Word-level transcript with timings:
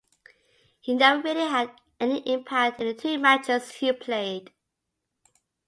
He 0.79 0.95
never 0.95 1.21
really 1.21 1.47
had 1.47 1.79
any 1.99 2.21
impact 2.33 2.81
in 2.81 2.87
the 2.87 2.95
two 2.95 3.19
matches 3.19 3.71
he 3.73 3.93
played. 3.93 4.51